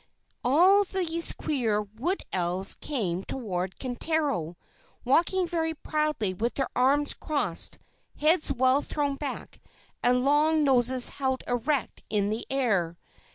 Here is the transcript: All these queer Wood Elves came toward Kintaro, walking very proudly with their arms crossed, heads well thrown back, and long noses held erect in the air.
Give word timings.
All 0.43 0.83
these 0.83 1.31
queer 1.33 1.79
Wood 1.83 2.23
Elves 2.33 2.73
came 2.73 3.21
toward 3.21 3.77
Kintaro, 3.77 4.57
walking 5.05 5.47
very 5.47 5.75
proudly 5.75 6.33
with 6.33 6.55
their 6.55 6.69
arms 6.75 7.13
crossed, 7.13 7.77
heads 8.17 8.51
well 8.51 8.81
thrown 8.81 9.15
back, 9.15 9.61
and 10.01 10.25
long 10.25 10.63
noses 10.63 11.09
held 11.09 11.43
erect 11.47 12.01
in 12.09 12.31
the 12.31 12.47
air. 12.49 12.97